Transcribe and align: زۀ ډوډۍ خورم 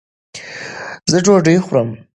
زۀ 1.09 1.17
ډوډۍ 1.25 1.57
خورم 1.65 1.89